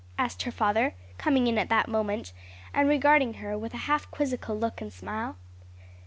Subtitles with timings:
[0.17, 2.33] asked her father, coming in at that moment,
[2.73, 5.37] and regarding her with a half quizzical look and smile.